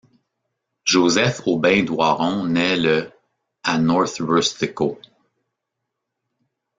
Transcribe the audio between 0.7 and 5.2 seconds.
Joseph Aubin Doiron naît le à North Rustico.